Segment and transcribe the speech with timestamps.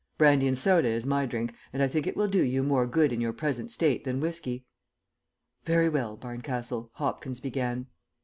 [0.17, 3.13] Brandy and soda is my drink, and I think it will do you more good
[3.13, 4.65] in your present state than whiskey."
[5.63, 7.85] "Very well, Barncastle," Hopkins began.